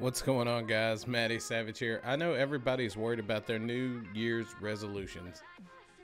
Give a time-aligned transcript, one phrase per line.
[0.00, 1.06] What's going on, guys?
[1.06, 2.00] Matty Savage here.
[2.06, 5.42] I know everybody's worried about their New Year's resolutions.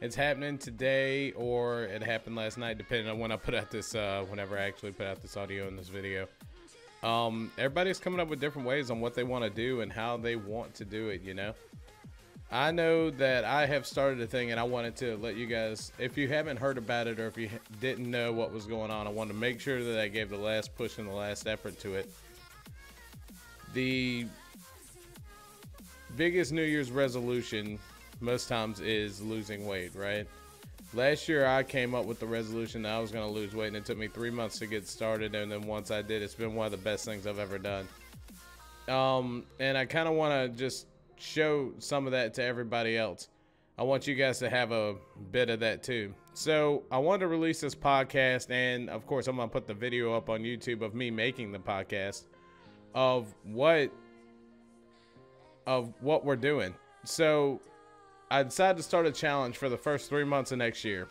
[0.03, 3.95] It's happening today, or it happened last night, depending on when I put out this,
[3.95, 6.27] uh, whenever I actually put out this audio in this video.
[7.03, 10.19] Um, everybody's coming up with different ways on what they want to do and how
[10.19, 11.55] they want to do it, you know?
[12.53, 15.91] I know that I have started a thing and I wanted to let you guys,
[15.99, 17.49] if you haven't heard about it or if you
[17.81, 20.37] didn't know what was going on, I wanted to make sure that I gave the
[20.37, 22.11] last push and the last effort to it
[23.75, 24.27] the
[26.17, 27.79] biggest New Year's resolution
[28.21, 30.27] most times is losing weight, right?
[30.95, 33.69] Last year I came up with the resolution that I was going to lose weight
[33.69, 36.35] and it took me three months to get started and then once I did it's
[36.35, 37.87] been one of the best things I've ever done.
[38.89, 40.87] Um, and I kind of want to just
[41.19, 43.29] show some of that to everybody else.
[43.79, 44.95] I want you guys to have a
[45.33, 46.15] bit of that too.
[46.33, 49.75] So I wanted to release this podcast and of course I'm going to put the
[49.75, 52.25] video up on YouTube of me making the podcast
[52.95, 53.91] of what
[55.67, 56.75] of what we're doing.
[57.05, 57.61] So
[58.31, 61.09] I decided to start a challenge for the first three months of next year.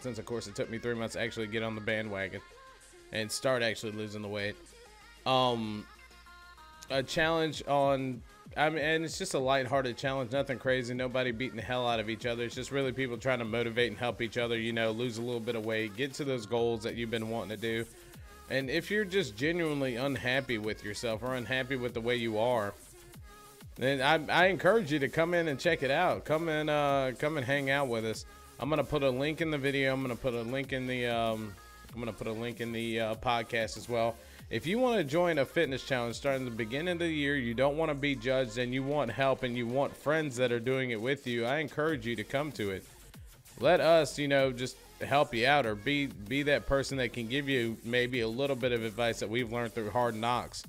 [0.00, 2.40] Since of course it took me three months to actually get on the bandwagon
[3.12, 4.56] and start actually losing the weight.
[5.26, 5.86] Um
[6.90, 8.22] a challenge on
[8.56, 12.00] I mean and it's just a light-hearted challenge, nothing crazy, nobody beating the hell out
[12.00, 12.44] of each other.
[12.44, 15.22] It's just really people trying to motivate and help each other, you know, lose a
[15.22, 17.86] little bit of weight, get to those goals that you've been wanting to do.
[18.50, 22.74] And if you're just genuinely unhappy with yourself or unhappy with the way you are,
[23.76, 26.24] then I, I encourage you to come in and check it out.
[26.24, 28.24] Come and uh, come and hang out with us.
[28.60, 29.92] I'm gonna put a link in the video.
[29.92, 31.52] I'm gonna put a link in the um,
[31.92, 34.14] I'm gonna put a link in the uh, podcast as well.
[34.50, 37.54] If you want to join a fitness challenge starting the beginning of the year, you
[37.54, 40.60] don't want to be judged and you want help and you want friends that are
[40.60, 42.84] doing it with you, I encourage you to come to it.
[43.60, 47.28] Let us, you know, just help you out or be be that person that can
[47.28, 50.62] give you maybe a little bit of advice that we've learned through hard knocks.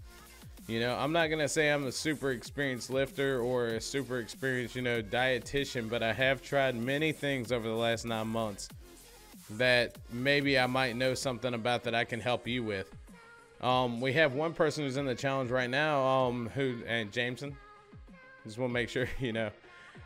[0.68, 4.76] You know, I'm not gonna say I'm a super experienced lifter or a super experienced,
[4.76, 8.68] you know, dietitian, but I have tried many things over the last nine months
[9.52, 12.90] that maybe I might know something about that I can help you with.
[13.62, 17.56] Um, we have one person who's in the challenge right now, um, who and Jameson.
[18.44, 19.52] Just want to make sure you know.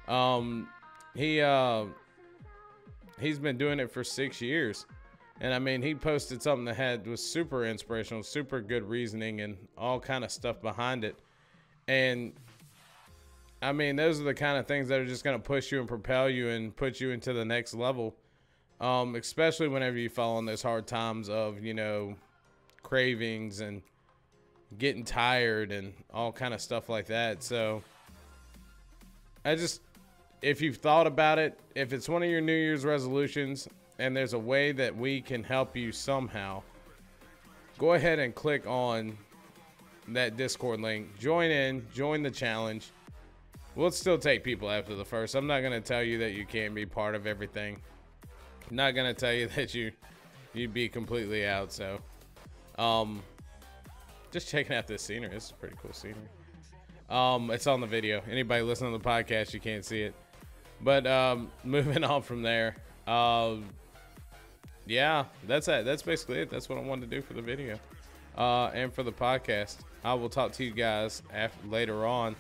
[0.07, 0.67] Um,
[1.15, 1.85] he uh,
[3.19, 4.85] he's been doing it for six years.
[5.41, 9.57] And I mean, he posted something that had was super inspirational, super good reasoning, and
[9.77, 11.15] all kind of stuff behind it.
[11.87, 12.33] And
[13.61, 15.79] I mean, those are the kind of things that are just going to push you
[15.79, 18.15] and propel you and put you into the next level.
[18.81, 22.15] Um, especially whenever you fall in those hard times of you know
[22.81, 23.81] cravings and
[24.77, 27.43] getting tired and all kind of stuff like that.
[27.43, 27.81] So
[29.43, 29.81] I just
[30.41, 33.67] if you've thought about it, if it's one of your New Year's resolutions
[33.97, 36.61] and there's a way that we can help you somehow,
[37.77, 39.17] go ahead and click on
[40.09, 41.17] that Discord link.
[41.19, 42.91] Join in, join the challenge.
[43.75, 45.35] We'll still take people after the first.
[45.35, 47.81] I'm not going to tell you that you can't be part of everything.
[48.69, 49.91] I'm not going to tell you that you
[50.53, 51.99] you'd be completely out, so
[52.79, 53.21] um
[54.31, 55.29] just checking out this scenery.
[55.29, 56.17] This is pretty cool scenery.
[57.09, 58.21] Um, it's on the video.
[58.29, 60.13] Anybody listening to the podcast, you can't see it.
[60.81, 62.75] But um, moving on from there,
[63.07, 63.55] uh,
[64.85, 65.85] yeah, that's it.
[65.85, 66.49] That's basically it.
[66.49, 67.79] That's what I wanted to do for the video
[68.37, 69.77] uh, and for the podcast.
[70.03, 72.35] I will talk to you guys after later on.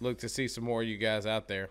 [0.00, 1.70] Look to see some more of you guys out there.